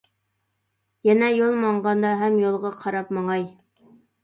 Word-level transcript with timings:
يەنە 1.07 1.29
يول 1.33 1.59
ماڭغاندا 1.65 2.15
ھەم 2.23 2.41
يولغا 2.47 2.73
قاراپ 2.83 3.15
ماڭاي. 3.21 3.49